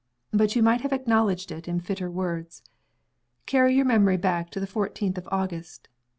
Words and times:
"But 0.31 0.55
you 0.55 0.63
might 0.63 0.81
have 0.81 0.93
acknowledged 0.93 1.51
it 1.51 1.67
in 1.67 1.79
fitter 1.79 2.09
words. 2.09 2.63
Carry 3.45 3.75
your 3.75 3.85
memory 3.85 4.17
back 4.17 4.49
to 4.49 4.59
the 4.59 4.65
fourteenth 4.65 5.19
of 5.19 5.27
August. 5.31 5.89